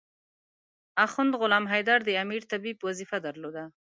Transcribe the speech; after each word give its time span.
اخند 1.05 1.31
غلام 1.41 1.65
حیدر 1.73 1.99
د 2.05 2.09
امیر 2.23 2.41
طبيب 2.51 2.77
وظیفه 2.87 3.17
درلوده. 3.25 3.63